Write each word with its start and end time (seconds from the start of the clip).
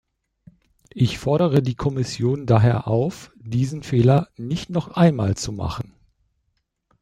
Ich 0.95 1.19
fordere 1.19 1.61
die 1.61 1.75
Kommission 1.75 2.47
daher 2.47 2.87
auf, 2.87 3.31
diesen 3.35 3.83
Fehler 3.83 4.29
nicht 4.35 4.71
noch 4.71 4.87
einmal 4.89 5.35
zu 5.37 5.51
machen. 5.51 5.93